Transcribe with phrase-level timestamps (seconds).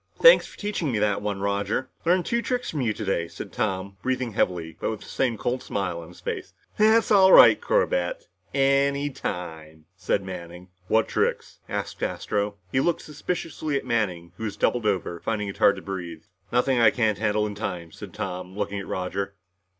[0.17, 1.91] "Thanks for teaching me that one, Roger.
[2.07, 5.61] Learned two tricks from you today," said Tom, breathing heavily, but with the same cold
[5.61, 6.55] smile on his face.
[6.77, 8.27] "That's all right, Corbett.
[8.51, 10.69] Any time," said Manning.
[10.87, 12.55] "What tricks?" asked Astro.
[12.71, 16.27] He looked suspiciously at Manning, who was doubled over, finding it hard to breath.
[16.51, 19.35] "Nothing I can't handle in time," said Tom, looking at Roger.